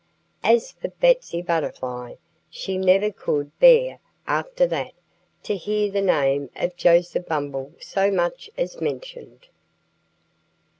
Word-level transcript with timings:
As 0.43 0.71
for 0.71 0.87
Betsy 0.87 1.43
Butterfly, 1.43 2.15
she 2.49 2.79
never 2.79 3.11
could 3.11 3.55
bear, 3.59 3.99
after 4.25 4.65
that, 4.65 4.93
to 5.43 5.55
hear 5.55 5.91
the 5.91 6.01
name 6.01 6.49
of 6.55 6.75
Joseph 6.75 7.27
Bumble 7.27 7.73
so 7.79 8.09
much 8.09 8.49
as 8.57 8.81
mentioned. 8.81 9.49